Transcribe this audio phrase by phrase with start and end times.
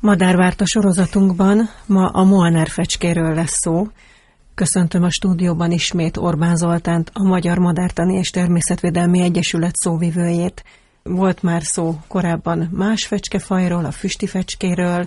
[0.00, 3.86] Madárvárt sorozatunkban ma a Molnár fecskéről lesz szó.
[4.54, 10.64] Köszöntöm a stúdióban ismét Orbán Zoltánt, a Magyar Madártani és Természetvédelmi Egyesület szóvivőjét.
[11.02, 15.06] Volt már szó korábban más fecskefajról, a füsti fecskéről.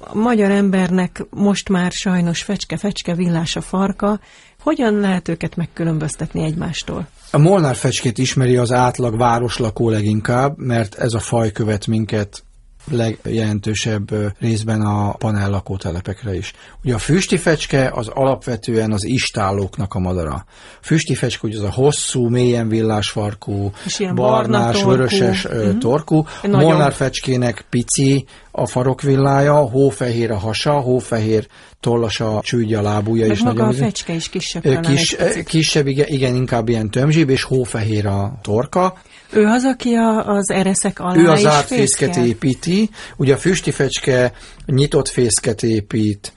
[0.00, 4.20] A magyar embernek most már sajnos fecske-fecske villás a farka.
[4.60, 7.08] Hogyan lehet őket megkülönböztetni egymástól?
[7.30, 12.42] A Molnár fecskét ismeri az átlag városlakó leginkább, mert ez a faj követ minket
[12.90, 16.52] legjelentősebb részben a panel lakótelepekre is.
[16.84, 20.32] Ugye a füsti fecske az alapvetően az istálóknak a madara.
[20.32, 20.44] A
[20.80, 23.70] füsti fecske ugye az a hosszú, mélyen villásfarkú,
[24.14, 25.78] barnás, vöröses uh-huh.
[25.78, 26.24] torkú.
[26.42, 31.46] A Molnár fecskének pici a farokvillája, hófehér a hasa, hófehér
[31.80, 33.42] tollas a csúdja, a lábúja is.
[33.42, 34.80] Maga a fecske is kisebb.
[34.80, 38.94] Kis, kisebb, igen, igen, inkább ilyen tömzsibb, és hófehér a torka.
[39.32, 42.90] Ő az, aki a, az ereszek alá Ő az árt fészket építi.
[43.16, 44.32] Ugye a füsti fecske
[44.66, 46.32] nyitott fészket épít,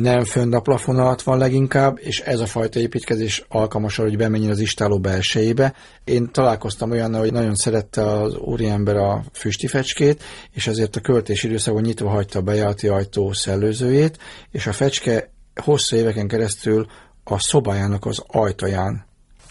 [0.00, 4.18] nem fönn a plafon alatt van leginkább, és ez a fajta építkezés alkalmas arra, hogy
[4.18, 5.74] bemenjen az istáló belsejébe.
[6.04, 10.22] Én találkoztam olyannal, hogy nagyon szerette az úriember a füsti fecskét,
[10.52, 14.18] és ezért a költés időszakban nyitva hagyta a bejárati ajtó szellőzőjét,
[14.50, 16.86] és a fecske hosszú éveken keresztül
[17.24, 19.06] a szobájának az ajtaján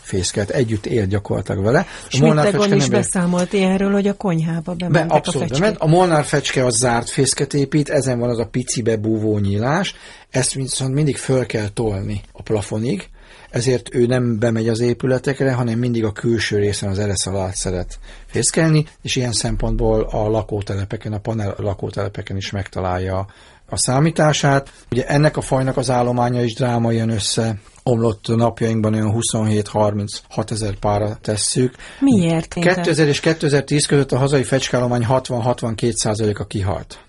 [0.05, 1.85] fészkelt, együtt él gyakorlatilag vele.
[2.09, 5.75] És Molnár is beszámolt ilyenről, hogy a konyhába bementek Be, abszolút, a fecske.
[5.77, 9.95] A Molnár fecske az zárt fészket épít, ezen van az a pici bebúvó nyílás,
[10.29, 13.09] ezt viszont mindig föl kell tolni a plafonig,
[13.55, 17.99] ezért ő nem bemegy az épületekre, hanem mindig a külső részen az eresz alá szeret
[18.25, 23.27] fészkelni, és ilyen szempontból a lakótelepeken, a panel lakótelepeken is megtalálja
[23.69, 24.71] a számítását.
[24.91, 30.75] Ugye ennek a fajnak az állománya is dráma jön össze, omlott napjainkban olyan 27-36 ezer
[30.75, 31.75] pára tesszük.
[31.99, 32.53] Miért?
[32.53, 37.05] 2000 és 2010 között a hazai fecskállomány 60-62 százaléka kihalt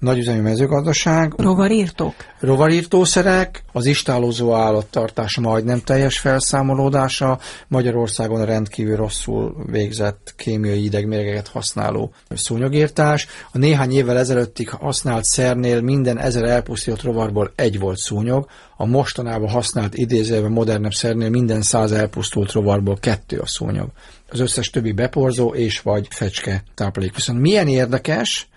[0.00, 1.32] nagyüzemű mezőgazdaság.
[1.36, 2.14] Rovarírtók?
[2.40, 12.12] Rovarírtószerek, az istálózó állattartás majdnem teljes felszámolódása, Magyarországon a rendkívül rosszul végzett kémiai idegmérgeket használó
[12.28, 13.26] szúnyogírtás.
[13.52, 18.46] A néhány évvel ezelőttig használt szernél minden ezer elpusztított rovarból egy volt szúnyog,
[18.76, 23.88] a mostanában használt idézőben modernebb szernél minden száz elpusztult rovarból kettő a szúnyog.
[24.30, 27.14] Az összes többi beporzó és vagy fecske táplálék.
[27.14, 28.48] Viszont milyen érdekes,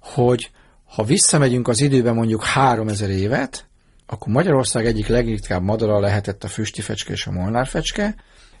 [0.00, 0.50] hogy
[0.90, 3.66] ha visszamegyünk az időben mondjuk 3000 évet,
[4.06, 8.14] akkor Magyarország egyik legritkább madara lehetett a füstifecske és a molnárfecske,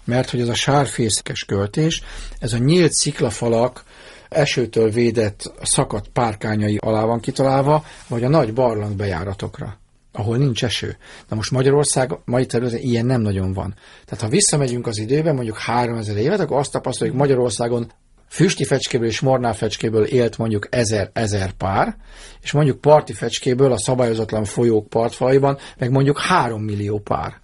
[0.04, 2.02] mert hogy ez a sárfészkes költés,
[2.38, 3.84] ez a nyílt sziklafalak
[4.28, 9.78] esőtől védett szakadt párkányai alá van kitalálva, vagy a nagy barlang bejáratokra
[10.12, 10.96] ahol nincs eső.
[11.28, 13.74] Na most Magyarország mai területen ilyen nem nagyon van.
[14.04, 17.92] Tehát ha visszamegyünk az időben, mondjuk 3000 évet, akkor azt tapasztaljuk, hogy Magyarországon
[18.30, 21.96] füsti fecskéből és mornál fecskéből élt mondjuk ezer-ezer pár,
[22.42, 27.40] és mondjuk parti fecskéből a szabályozatlan folyók partfalaiban meg mondjuk három millió pár.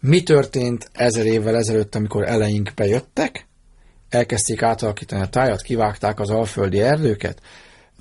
[0.00, 3.46] Mi történt ezer évvel ezelőtt, amikor eleink bejöttek?
[4.08, 7.40] Elkezdték átalakítani a tájat, kivágták az alföldi erdőket,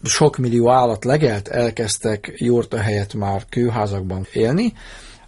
[0.04, 4.74] sok millió állat legelt, elkezdtek jurta helyett már kőházakban élni,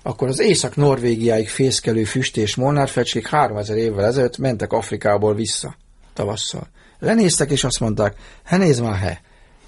[0.03, 5.75] akkor az Észak-Norvégiáig fészkelő füst és molnárfecskék 3000 évvel ezelőtt mentek Afrikából vissza
[6.17, 6.67] tavasszal.
[6.99, 9.21] Lenéztek, és azt mondták, he nézd már, he,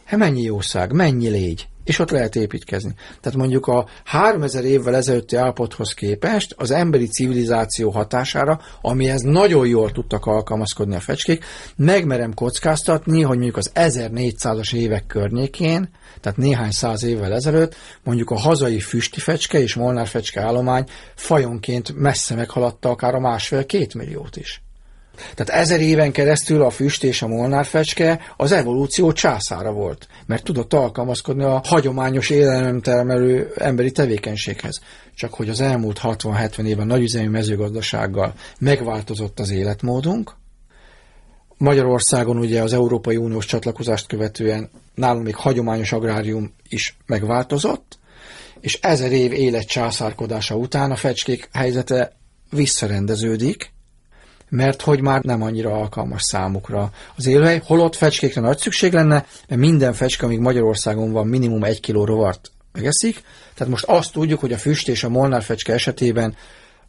[0.05, 2.93] he mennyi jószág, mennyi légy, és ott lehet építkezni.
[3.21, 9.91] Tehát mondjuk a 3000 évvel ezelőtti állapothoz képest az emberi civilizáció hatására, amihez nagyon jól
[9.91, 11.45] tudtak alkalmazkodni a fecskék,
[11.75, 15.89] megmerem kockáztatni, hogy mondjuk az 1400-as évek környékén,
[16.21, 20.83] tehát néhány száz évvel ezelőtt, mondjuk a hazai füsti fecske és molnár fecske állomány
[21.15, 24.61] fajonként messze meghaladta akár a másfél-két milliót is.
[25.35, 30.73] Tehát ezer éven keresztül a füst és a molnárfecske az evolúció császára volt, mert tudott
[30.73, 34.79] alkalmazkodni a hagyományos élelemtermelő emberi tevékenységhez.
[35.15, 40.37] Csak hogy az elmúlt 60-70 évben nagyüzemű mezőgazdasággal megváltozott az életmódunk,
[41.59, 47.99] Magyarországon ugye az Európai Uniós csatlakozást követően nálunk még hagyományos agrárium is megváltozott,
[48.59, 52.17] és ezer év élet császárkodása után a fecskék helyzete
[52.49, 53.71] visszarendeződik,
[54.49, 59.61] mert hogy már nem annyira alkalmas számukra az élőhely, holott fecskékre nagy szükség lenne, mert
[59.61, 63.21] minden fecske, amíg Magyarországon van, minimum egy kiló rovart megeszik.
[63.53, 66.35] Tehát most azt tudjuk, hogy a füst és a molnár fecske esetében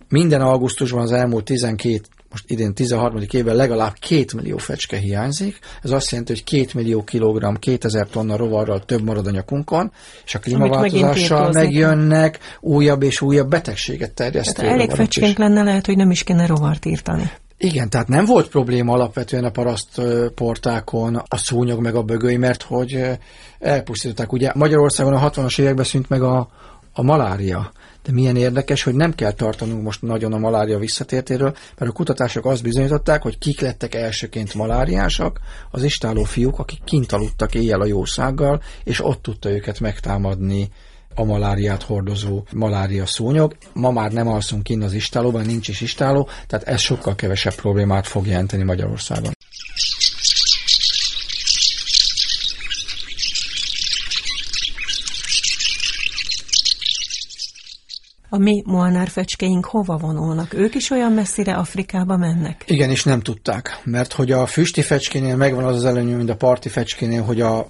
[0.08, 3.22] minden augusztusban az elmúlt 12, most idén 13.
[3.30, 5.58] évben legalább 2 millió fecske hiányzik.
[5.82, 9.92] Ez azt jelenti, hogy 2 millió kilogramm, 2000 tonna rovarral több marad a nyakunkon,
[10.24, 15.96] és a klímaváltozással megjönnek újabb és újabb betegséget terjesztő Tehát elég fecskénk lenne, lehet, hogy
[15.96, 17.30] nem is kéne rovart írtani.
[17.62, 23.18] Igen, tehát nem volt probléma alapvetően a parasztportákon a szúnyog meg a bögöly, mert hogy
[23.58, 24.32] elpusztították.
[24.32, 26.48] Ugye Magyarországon a 60-as években szűnt meg a,
[26.92, 27.72] a malária.
[28.02, 32.46] De milyen érdekes, hogy nem kell tartanunk most nagyon a malária visszatértéről, mert a kutatások
[32.46, 35.40] azt bizonyították, hogy kik lettek elsőként maláriásak,
[35.70, 40.68] az istáló fiúk, akik kint aludtak éjjel a jószággal, és ott tudta őket megtámadni
[41.14, 43.56] a maláriát hordozó malária szúnyog.
[43.72, 48.06] Ma már nem alszunk kint az istálóban, nincs is istáló, tehát ez sokkal kevesebb problémát
[48.06, 49.32] fog jelenteni Magyarországon.
[58.32, 60.54] A mi molnár fecskeink hova vonulnak?
[60.54, 62.64] Ők is olyan messzire Afrikába mennek?
[62.66, 66.36] Igen, és nem tudták, mert hogy a füsti fecskénél megvan az az előnyű, mint a
[66.36, 67.66] parti fecskénél, hogy a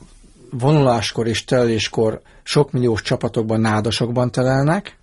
[0.51, 4.99] vonuláskor és teleléskor sok milliós csapatokban, nádasokban telelnek,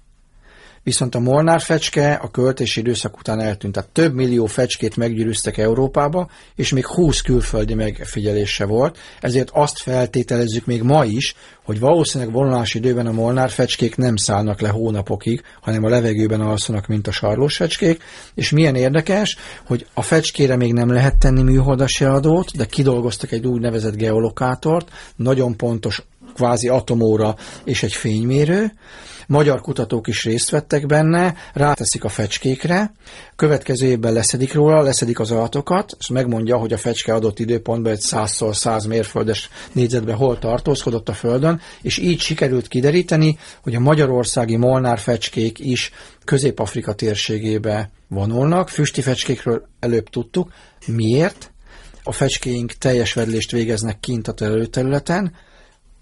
[0.83, 3.74] viszont a Molnár fecske a költési időszak után eltűnt.
[3.74, 10.65] Tehát több millió fecskét meggyűrűztek Európába, és még 20 külföldi megfigyelése volt, ezért azt feltételezzük
[10.65, 11.35] még ma is,
[11.68, 16.88] hogy valószínűleg vonulási időben a Molnár fecskék nem szállnak le hónapokig, hanem a levegőben alszanak,
[16.88, 18.03] mint a sarlós fecskék,
[18.33, 23.47] és milyen érdekes, hogy a fecskére még nem lehet tenni műholdas adót, de kidolgoztak egy
[23.47, 26.01] úgynevezett geolokátort, nagyon pontos
[26.38, 28.72] kvázi atomóra és egy fénymérő.
[29.28, 32.92] Magyar kutatók is részt vettek benne, ráteszik a fecskékre,
[33.36, 38.00] következő évben leszedik róla, leszedik az adatokat, és megmondja, hogy a fecske adott időpontban egy
[38.00, 44.56] 100 száz mérföldes négyzetben hol tartózkodott a Földön, és így sikerült kideríteni, hogy a magyarországi
[44.56, 45.92] molnár fecskék is
[46.25, 48.69] Közép-Afrika térségébe vonulnak.
[48.69, 50.51] Füsti fecskékről előbb tudtuk.
[50.86, 51.51] Miért?
[52.04, 54.33] A fecskéink teljes vedlést végeznek kint a
[54.69, 55.33] területen,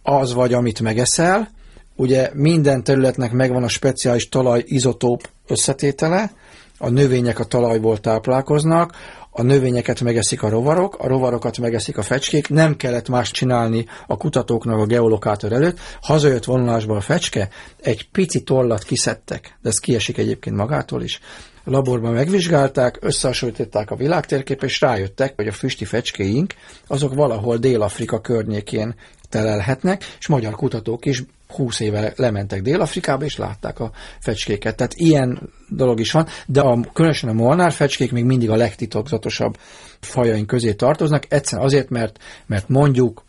[0.05, 1.49] az vagy, amit megeszel.
[1.95, 6.31] Ugye minden területnek megvan a speciális talaj izotóp összetétele,
[6.77, 8.95] a növények a talajból táplálkoznak,
[9.31, 14.17] a növényeket megeszik a rovarok, a rovarokat megeszik a fecskék, nem kellett más csinálni a
[14.17, 17.49] kutatóknak a geolokátor előtt, hazajött vonulásba a fecske,
[17.81, 21.19] egy pici tollat kiszedtek, de ez kiesik egyébként magától is,
[21.63, 26.53] laborban megvizsgálták, összehasonlították a világtérkép, és rájöttek, hogy a füsti fecskéink
[26.87, 28.95] azok valahol Dél-Afrika környékén
[29.35, 34.75] telelhetnek, és magyar kutatók is 20 éve lementek Dél-Afrikába, és látták a fecskéket.
[34.75, 39.57] Tehát ilyen dolog is van, de a, különösen a molnár fecskék még mindig a legtitokzatosabb
[39.99, 43.23] fajaink közé tartoznak, egyszerűen azért, mert, mert mondjuk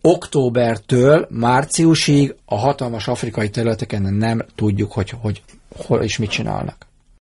[0.00, 5.42] októbertől márciusig a hatalmas afrikai területeken nem tudjuk, hogy, hogy
[5.76, 6.86] hol és mit csinálnak.